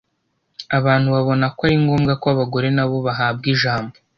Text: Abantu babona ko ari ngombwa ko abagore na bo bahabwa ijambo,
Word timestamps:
Abantu 0.77 1.07
babona 1.15 1.45
ko 1.55 1.61
ari 1.67 1.77
ngombwa 1.83 2.13
ko 2.21 2.25
abagore 2.33 2.67
na 2.75 2.85
bo 2.89 2.97
bahabwa 3.07 3.45
ijambo, 3.53 3.95